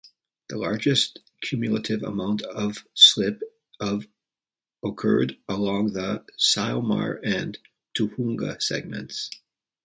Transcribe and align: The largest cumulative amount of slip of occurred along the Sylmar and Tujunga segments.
The 0.49 0.57
largest 0.57 1.19
cumulative 1.41 2.01
amount 2.01 2.41
of 2.41 2.87
slip 2.95 3.39
of 3.79 4.07
occurred 4.83 5.37
along 5.47 5.93
the 5.93 6.25
Sylmar 6.39 7.19
and 7.23 7.55
Tujunga 7.95 8.59
segments. 8.59 9.29